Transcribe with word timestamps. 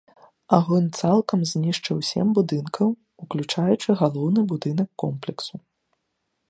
Агонь 0.57 0.87
цалкам 0.99 1.43
знішчыў 1.51 1.97
сем 2.09 2.27
будынкаў, 2.39 2.87
уключаючы 3.25 3.89
галоўны 4.01 4.41
будынак 4.55 4.89
комплексу. 5.05 5.55